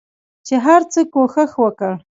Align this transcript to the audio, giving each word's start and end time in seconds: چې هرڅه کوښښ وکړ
چې 0.47 0.55
هرڅه 0.65 1.01
کوښښ 1.13 1.51
وکړ 1.63 1.93